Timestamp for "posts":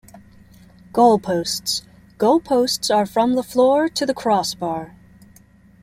1.19-1.83, 2.39-2.89